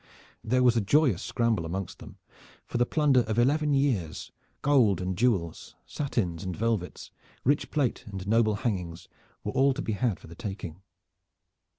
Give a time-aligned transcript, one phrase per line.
[0.43, 2.17] There was a joyous scramble amongst them,
[2.65, 4.31] for the plunder of eleven years,
[4.63, 7.11] gold and jewels, satins and velvets,
[7.43, 9.07] rich plate and noble hangings
[9.43, 10.81] were all to be had for the taking.